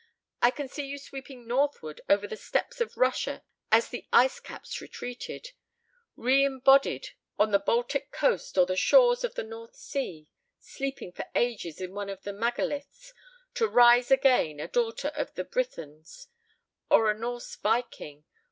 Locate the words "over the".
2.09-2.35